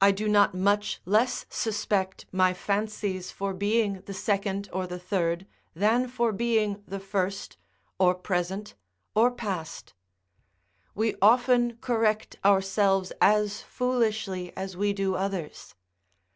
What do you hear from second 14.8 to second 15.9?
do others.